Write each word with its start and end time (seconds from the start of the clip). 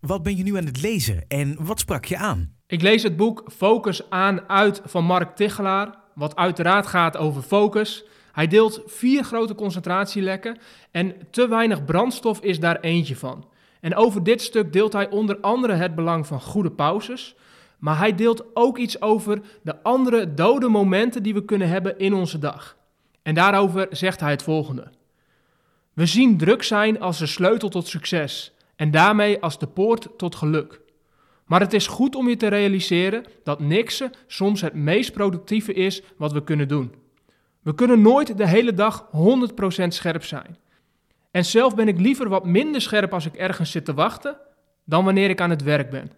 Wat 0.00 0.22
ben 0.22 0.36
je 0.36 0.42
nu 0.42 0.56
aan 0.56 0.66
het 0.66 0.82
lezen 0.82 1.24
en 1.28 1.56
wat 1.60 1.80
sprak 1.80 2.04
je 2.04 2.16
aan? 2.16 2.54
Ik 2.66 2.82
lees 2.82 3.02
het 3.02 3.16
boek 3.16 3.44
Focus 3.56 4.10
aan 4.10 4.48
uit 4.48 4.80
van 4.84 5.04
Mark 5.04 5.36
Tichelaar, 5.36 5.98
wat 6.14 6.36
uiteraard 6.36 6.86
gaat 6.86 7.16
over 7.16 7.42
focus. 7.42 8.04
Hij 8.32 8.46
deelt 8.46 8.82
vier 8.86 9.24
grote 9.24 9.54
concentratielekken 9.54 10.58
en 10.90 11.14
te 11.30 11.48
weinig 11.48 11.84
brandstof 11.84 12.40
is 12.40 12.60
daar 12.60 12.80
eentje 12.80 13.16
van. 13.16 13.48
En 13.80 13.94
over 13.94 14.22
dit 14.22 14.42
stuk 14.42 14.72
deelt 14.72 14.92
hij 14.92 15.10
onder 15.10 15.40
andere 15.40 15.72
het 15.72 15.94
belang 15.94 16.26
van 16.26 16.40
goede 16.40 16.70
pauzes, 16.70 17.36
maar 17.78 17.98
hij 17.98 18.14
deelt 18.14 18.44
ook 18.54 18.78
iets 18.78 19.00
over 19.00 19.40
de 19.62 19.82
andere 19.82 20.34
dode 20.34 20.68
momenten 20.68 21.22
die 21.22 21.34
we 21.34 21.44
kunnen 21.44 21.68
hebben 21.68 21.98
in 21.98 22.14
onze 22.14 22.38
dag. 22.38 22.76
En 23.22 23.34
daarover 23.34 23.86
zegt 23.90 24.20
hij 24.20 24.30
het 24.30 24.42
volgende. 24.42 24.90
We 25.92 26.06
zien 26.06 26.38
druk 26.38 26.62
zijn 26.62 27.00
als 27.00 27.18
de 27.18 27.26
sleutel 27.26 27.68
tot 27.68 27.88
succes 27.88 28.53
en 28.76 28.90
daarmee 28.90 29.40
als 29.40 29.58
de 29.58 29.66
poort 29.66 30.08
tot 30.16 30.34
geluk. 30.34 30.80
Maar 31.44 31.60
het 31.60 31.72
is 31.72 31.86
goed 31.86 32.14
om 32.14 32.28
je 32.28 32.36
te 32.36 32.48
realiseren 32.48 33.24
dat 33.42 33.60
niksen 33.60 34.12
soms 34.26 34.60
het 34.60 34.74
meest 34.74 35.12
productieve 35.12 35.72
is 35.72 36.02
wat 36.16 36.32
we 36.32 36.44
kunnen 36.44 36.68
doen. 36.68 36.94
We 37.62 37.74
kunnen 37.74 38.02
nooit 38.02 38.38
de 38.38 38.48
hele 38.48 38.74
dag 38.74 39.08
100% 39.82 39.86
scherp 39.88 40.24
zijn. 40.24 40.56
En 41.30 41.44
zelf 41.44 41.74
ben 41.74 41.88
ik 41.88 42.00
liever 42.00 42.28
wat 42.28 42.46
minder 42.46 42.80
scherp 42.80 43.12
als 43.12 43.26
ik 43.26 43.34
ergens 43.34 43.70
zit 43.70 43.84
te 43.84 43.94
wachten, 43.94 44.36
dan 44.84 45.04
wanneer 45.04 45.30
ik 45.30 45.40
aan 45.40 45.50
het 45.50 45.62
werk 45.62 45.90
ben. 45.90 46.10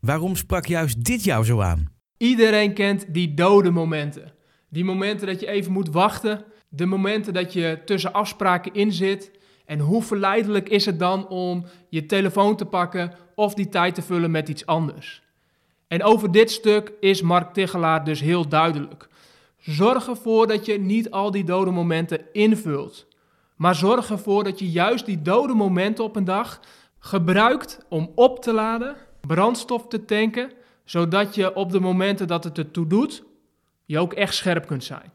Waarom 0.00 0.36
sprak 0.36 0.66
juist 0.66 1.04
dit 1.04 1.24
jou 1.24 1.44
zo 1.44 1.60
aan? 1.60 1.92
Iedereen 2.16 2.74
kent 2.74 3.14
die 3.14 3.34
dode 3.34 3.70
momenten. 3.70 4.32
Die 4.68 4.84
momenten 4.84 5.26
dat 5.26 5.40
je 5.40 5.46
even 5.46 5.72
moet 5.72 5.88
wachten, 5.88 6.44
de 6.68 6.86
momenten 6.86 7.32
dat 7.32 7.52
je 7.52 7.82
tussen 7.84 8.12
afspraken 8.12 8.74
in 8.74 8.92
zit. 8.92 9.30
En 9.64 9.78
hoe 9.78 10.02
verleidelijk 10.02 10.68
is 10.68 10.86
het 10.86 10.98
dan 10.98 11.28
om 11.28 11.64
je 11.88 12.06
telefoon 12.06 12.56
te 12.56 12.64
pakken 12.64 13.12
of 13.34 13.54
die 13.54 13.68
tijd 13.68 13.94
te 13.94 14.02
vullen 14.02 14.30
met 14.30 14.48
iets 14.48 14.66
anders? 14.66 15.22
En 15.88 16.02
over 16.02 16.32
dit 16.32 16.50
stuk 16.50 16.92
is 17.00 17.22
Mark 17.22 17.52
Tichelaar 17.52 18.04
dus 18.04 18.20
heel 18.20 18.48
duidelijk. 18.48 19.08
Zorg 19.58 20.08
ervoor 20.08 20.46
dat 20.46 20.66
je 20.66 20.80
niet 20.80 21.10
al 21.10 21.30
die 21.30 21.44
dode 21.44 21.70
momenten 21.70 22.32
invult. 22.32 23.06
Maar 23.56 23.74
zorg 23.74 24.10
ervoor 24.10 24.44
dat 24.44 24.58
je 24.58 24.70
juist 24.70 25.06
die 25.06 25.22
dode 25.22 25.54
momenten 25.54 26.04
op 26.04 26.16
een 26.16 26.24
dag 26.24 26.60
gebruikt 26.98 27.84
om 27.88 28.12
op 28.14 28.42
te 28.42 28.52
laden, 28.52 28.96
brandstof 29.20 29.86
te 29.86 30.04
tanken, 30.04 30.52
zodat 30.84 31.34
je 31.34 31.54
op 31.54 31.72
de 31.72 31.80
momenten 31.80 32.26
dat 32.26 32.44
het 32.44 32.58
ertoe 32.58 32.86
doet, 32.86 33.24
je 33.84 33.98
ook 33.98 34.12
echt 34.12 34.34
scherp 34.34 34.66
kunt 34.66 34.84
zijn. 34.84 35.12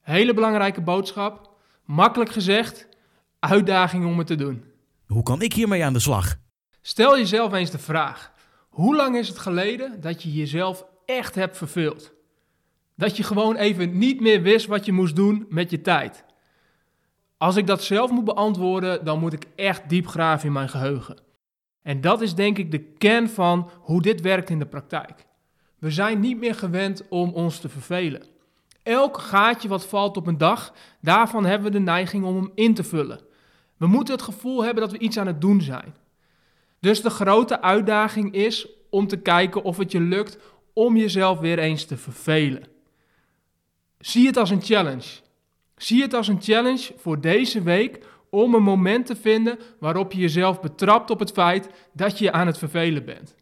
Hele 0.00 0.34
belangrijke 0.34 0.80
boodschap, 0.80 1.50
makkelijk 1.84 2.30
gezegd, 2.30 2.88
uitdaging 3.46 4.06
om 4.06 4.18
het 4.18 4.26
te 4.26 4.34
doen. 4.34 4.64
Hoe 5.06 5.22
kan 5.22 5.42
ik 5.42 5.52
hiermee 5.52 5.84
aan 5.84 5.92
de 5.92 5.98
slag? 5.98 6.36
Stel 6.80 7.18
jezelf 7.18 7.52
eens 7.52 7.70
de 7.70 7.78
vraag: 7.78 8.32
hoe 8.68 8.96
lang 8.96 9.16
is 9.16 9.28
het 9.28 9.38
geleden 9.38 10.00
dat 10.00 10.22
je 10.22 10.32
jezelf 10.32 10.84
echt 11.04 11.34
hebt 11.34 11.56
verveeld? 11.56 12.12
Dat 12.96 13.16
je 13.16 13.22
gewoon 13.22 13.56
even 13.56 13.98
niet 13.98 14.20
meer 14.20 14.42
wist 14.42 14.66
wat 14.66 14.84
je 14.84 14.92
moest 14.92 15.16
doen 15.16 15.46
met 15.48 15.70
je 15.70 15.80
tijd. 15.80 16.24
Als 17.38 17.56
ik 17.56 17.66
dat 17.66 17.82
zelf 17.82 18.10
moet 18.10 18.24
beantwoorden, 18.24 19.04
dan 19.04 19.18
moet 19.18 19.32
ik 19.32 19.44
echt 19.56 19.88
diep 19.88 20.06
graven 20.06 20.46
in 20.46 20.52
mijn 20.52 20.68
geheugen. 20.68 21.18
En 21.82 22.00
dat 22.00 22.20
is 22.20 22.34
denk 22.34 22.58
ik 22.58 22.70
de 22.70 22.78
kern 22.78 23.28
van 23.28 23.70
hoe 23.80 24.02
dit 24.02 24.20
werkt 24.20 24.50
in 24.50 24.58
de 24.58 24.66
praktijk. 24.66 25.26
We 25.78 25.90
zijn 25.90 26.20
niet 26.20 26.38
meer 26.38 26.54
gewend 26.54 27.08
om 27.08 27.32
ons 27.32 27.58
te 27.58 27.68
vervelen. 27.68 28.22
Elk 28.82 29.18
gaatje 29.18 29.68
wat 29.68 29.86
valt 29.86 30.16
op 30.16 30.26
een 30.26 30.38
dag, 30.38 30.72
daarvan 31.00 31.44
hebben 31.44 31.72
we 31.72 31.78
de 31.78 31.84
neiging 31.84 32.24
om 32.24 32.36
hem 32.36 32.50
in 32.54 32.74
te 32.74 32.84
vullen. 32.84 33.25
We 33.76 33.86
moeten 33.86 34.14
het 34.14 34.22
gevoel 34.22 34.64
hebben 34.64 34.82
dat 34.82 34.92
we 34.92 34.98
iets 34.98 35.18
aan 35.18 35.26
het 35.26 35.40
doen 35.40 35.60
zijn. 35.60 35.94
Dus 36.80 37.02
de 37.02 37.10
grote 37.10 37.62
uitdaging 37.62 38.32
is 38.32 38.68
om 38.90 39.06
te 39.06 39.16
kijken 39.16 39.62
of 39.62 39.76
het 39.76 39.92
je 39.92 40.00
lukt 40.00 40.38
om 40.72 40.96
jezelf 40.96 41.38
weer 41.38 41.58
eens 41.58 41.84
te 41.84 41.96
vervelen. 41.96 42.62
Zie 43.98 44.26
het 44.26 44.36
als 44.36 44.50
een 44.50 44.62
challenge. 44.62 45.20
Zie 45.76 46.02
het 46.02 46.14
als 46.14 46.28
een 46.28 46.42
challenge 46.42 46.92
voor 46.96 47.20
deze 47.20 47.62
week 47.62 48.04
om 48.30 48.54
een 48.54 48.62
moment 48.62 49.06
te 49.06 49.16
vinden 49.16 49.58
waarop 49.80 50.12
je 50.12 50.20
jezelf 50.20 50.60
betrapt 50.60 51.10
op 51.10 51.18
het 51.18 51.30
feit 51.30 51.68
dat 51.92 52.18
je 52.18 52.32
aan 52.32 52.46
het 52.46 52.58
vervelen 52.58 53.04
bent. 53.04 53.34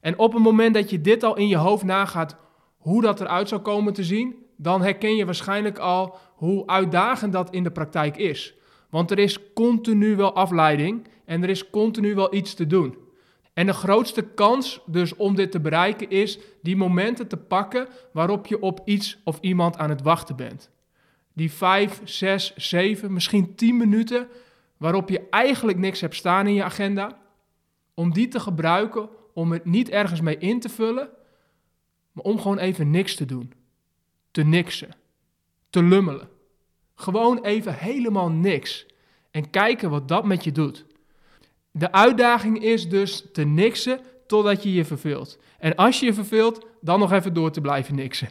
En 0.00 0.18
op 0.18 0.32
het 0.32 0.42
moment 0.42 0.74
dat 0.74 0.90
je 0.90 1.00
dit 1.00 1.22
al 1.22 1.36
in 1.36 1.48
je 1.48 1.56
hoofd 1.56 1.84
nagaat 1.84 2.36
hoe 2.78 3.02
dat 3.02 3.20
eruit 3.20 3.48
zou 3.48 3.60
komen 3.60 3.92
te 3.92 4.04
zien, 4.04 4.46
dan 4.56 4.82
herken 4.82 5.16
je 5.16 5.24
waarschijnlijk 5.24 5.78
al 5.78 6.18
hoe 6.34 6.66
uitdagend 6.66 7.32
dat 7.32 7.50
in 7.50 7.62
de 7.62 7.70
praktijk 7.70 8.16
is. 8.16 8.54
Want 8.90 9.10
er 9.10 9.18
is 9.18 9.52
continu 9.52 10.16
wel 10.16 10.34
afleiding 10.34 11.08
en 11.24 11.42
er 11.42 11.48
is 11.48 11.70
continu 11.70 12.14
wel 12.14 12.34
iets 12.34 12.54
te 12.54 12.66
doen. 12.66 12.96
En 13.52 13.66
de 13.66 13.72
grootste 13.72 14.22
kans 14.22 14.80
dus 14.86 15.16
om 15.16 15.34
dit 15.34 15.50
te 15.50 15.60
bereiken 15.60 16.10
is 16.10 16.38
die 16.62 16.76
momenten 16.76 17.28
te 17.28 17.36
pakken 17.36 17.88
waarop 18.12 18.46
je 18.46 18.60
op 18.60 18.80
iets 18.84 19.18
of 19.24 19.38
iemand 19.40 19.76
aan 19.76 19.90
het 19.90 20.02
wachten 20.02 20.36
bent. 20.36 20.70
Die 21.32 21.52
vijf, 21.52 22.00
zes, 22.04 22.54
zeven, 22.56 23.12
misschien 23.12 23.54
tien 23.54 23.76
minuten 23.76 24.28
waarop 24.76 25.08
je 25.08 25.28
eigenlijk 25.30 25.78
niks 25.78 26.00
hebt 26.00 26.14
staan 26.14 26.46
in 26.46 26.54
je 26.54 26.64
agenda, 26.64 27.18
om 27.94 28.12
die 28.12 28.28
te 28.28 28.40
gebruiken 28.40 29.08
om 29.34 29.52
het 29.52 29.64
niet 29.64 29.88
ergens 29.88 30.20
mee 30.20 30.38
in 30.38 30.60
te 30.60 30.68
vullen, 30.68 31.08
maar 32.12 32.24
om 32.24 32.40
gewoon 32.40 32.58
even 32.58 32.90
niks 32.90 33.14
te 33.14 33.24
doen. 33.24 33.52
Te 34.30 34.42
niksen, 34.42 34.90
te 35.70 35.82
lummelen. 35.82 36.28
Gewoon 37.00 37.38
even 37.42 37.74
helemaal 37.74 38.30
niks. 38.30 38.86
En 39.30 39.50
kijken 39.50 39.90
wat 39.90 40.08
dat 40.08 40.24
met 40.24 40.44
je 40.44 40.52
doet. 40.52 40.84
De 41.70 41.92
uitdaging 41.92 42.62
is 42.62 42.88
dus 42.88 43.26
te 43.32 43.42
niksen 43.42 44.00
totdat 44.26 44.62
je 44.62 44.72
je 44.72 44.84
verveelt. 44.84 45.38
En 45.58 45.74
als 45.74 46.00
je 46.00 46.06
je 46.06 46.14
verveelt, 46.14 46.66
dan 46.80 46.98
nog 46.98 47.12
even 47.12 47.34
door 47.34 47.50
te 47.50 47.60
blijven 47.60 47.94
niksen. 47.94 48.28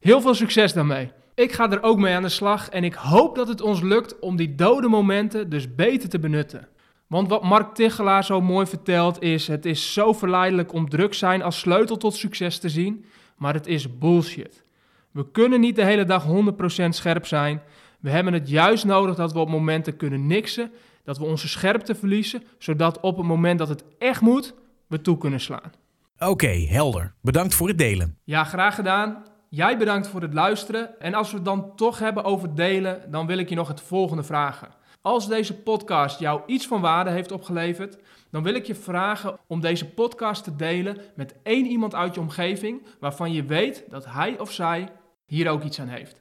Heel 0.00 0.20
veel 0.20 0.34
succes 0.34 0.72
daarmee. 0.72 1.10
Ik 1.34 1.52
ga 1.52 1.70
er 1.70 1.82
ook 1.82 1.98
mee 1.98 2.14
aan 2.14 2.22
de 2.22 2.28
slag 2.28 2.68
en 2.68 2.84
ik 2.84 2.94
hoop 2.94 3.34
dat 3.34 3.48
het 3.48 3.60
ons 3.60 3.80
lukt 3.80 4.18
om 4.18 4.36
die 4.36 4.54
dode 4.54 4.88
momenten 4.88 5.50
dus 5.50 5.74
beter 5.74 6.08
te 6.08 6.18
benutten. 6.18 6.68
Want 7.06 7.28
wat 7.28 7.42
Mark 7.42 7.74
Tichelaar 7.74 8.24
zo 8.24 8.40
mooi 8.40 8.66
vertelt 8.66 9.22
is: 9.22 9.46
het 9.46 9.66
is 9.66 9.92
zo 9.92 10.12
verleidelijk 10.12 10.72
om 10.72 10.88
druk 10.88 11.14
zijn 11.14 11.42
als 11.42 11.58
sleutel 11.58 11.96
tot 11.96 12.14
succes 12.14 12.58
te 12.58 12.68
zien, 12.68 13.04
maar 13.36 13.54
het 13.54 13.66
is 13.66 13.98
bullshit. 13.98 14.64
We 15.10 15.30
kunnen 15.30 15.60
niet 15.60 15.76
de 15.76 15.84
hele 15.84 16.04
dag 16.04 16.26
100% 16.26 16.88
scherp 16.88 17.26
zijn. 17.26 17.62
We 18.02 18.10
hebben 18.10 18.32
het 18.32 18.48
juist 18.48 18.84
nodig 18.84 19.16
dat 19.16 19.32
we 19.32 19.38
op 19.38 19.48
momenten 19.48 19.96
kunnen 19.96 20.26
niksen, 20.26 20.70
dat 21.04 21.18
we 21.18 21.24
onze 21.24 21.48
scherpte 21.48 21.94
verliezen, 21.94 22.42
zodat 22.58 23.00
op 23.00 23.16
het 23.16 23.26
moment 23.26 23.58
dat 23.58 23.68
het 23.68 23.84
echt 23.98 24.20
moet, 24.20 24.54
we 24.86 25.00
toe 25.00 25.18
kunnen 25.18 25.40
slaan. 25.40 25.72
Oké, 26.18 26.46
helder. 26.46 27.14
Bedankt 27.20 27.54
voor 27.54 27.68
het 27.68 27.78
delen. 27.78 28.18
Ja, 28.24 28.44
graag 28.44 28.74
gedaan. 28.74 29.24
Jij 29.48 29.78
bedankt 29.78 30.08
voor 30.08 30.20
het 30.20 30.34
luisteren. 30.34 31.00
En 31.00 31.14
als 31.14 31.30
we 31.30 31.36
het 31.36 31.44
dan 31.44 31.76
toch 31.76 31.98
hebben 31.98 32.24
over 32.24 32.54
delen, 32.54 33.10
dan 33.10 33.26
wil 33.26 33.38
ik 33.38 33.48
je 33.48 33.54
nog 33.54 33.68
het 33.68 33.80
volgende 33.80 34.22
vragen. 34.22 34.68
Als 35.00 35.28
deze 35.28 35.54
podcast 35.54 36.18
jou 36.18 36.40
iets 36.46 36.66
van 36.66 36.80
waarde 36.80 37.10
heeft 37.10 37.32
opgeleverd, 37.32 37.98
dan 38.30 38.42
wil 38.42 38.54
ik 38.54 38.66
je 38.66 38.74
vragen 38.74 39.38
om 39.46 39.60
deze 39.60 39.90
podcast 39.90 40.44
te 40.44 40.56
delen 40.56 40.96
met 41.16 41.34
één 41.42 41.66
iemand 41.66 41.94
uit 41.94 42.14
je 42.14 42.20
omgeving 42.20 42.86
waarvan 43.00 43.32
je 43.32 43.44
weet 43.44 43.84
dat 43.90 44.04
hij 44.06 44.38
of 44.38 44.52
zij 44.52 44.88
hier 45.26 45.50
ook 45.50 45.62
iets 45.62 45.80
aan 45.80 45.88
heeft. 45.88 46.20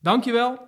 Dankjewel 0.00 0.67